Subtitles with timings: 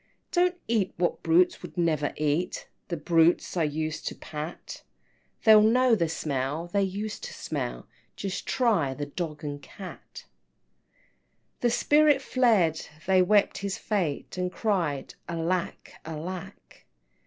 [0.01, 0.29] XIII.
[0.31, 4.81] "Don't eat what brutes would never eat, The brutes I used to pat,
[5.43, 7.85] They'll know the smell they used to smell,
[8.15, 11.61] Just try the dog and cat!" XIV.
[11.61, 16.87] The spirit fled they wept his fate, And cried, Alack, alack!